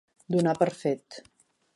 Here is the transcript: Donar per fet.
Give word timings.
Donar 0.35 0.53
per 0.63 0.69
fet. 0.79 1.21